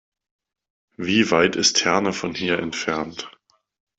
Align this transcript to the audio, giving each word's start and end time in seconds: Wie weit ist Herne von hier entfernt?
Wie 0.97 1.29
weit 1.29 1.55
ist 1.55 1.85
Herne 1.85 2.11
von 2.11 2.33
hier 2.33 2.57
entfernt? 2.57 3.29